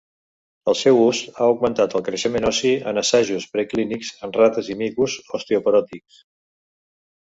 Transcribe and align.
El 0.71 0.77
seu 0.79 1.01
ús 1.01 1.19
ha 1.35 1.49
augmentat 1.49 1.93
el 1.99 2.05
creixement 2.09 2.49
ossi 2.51 2.73
en 2.93 3.03
assajos 3.03 3.49
preclínics 3.55 4.13
en 4.29 4.37
rates 4.43 4.75
i 4.77 4.83
micos 4.85 5.23
osteoporòtics. 5.43 6.23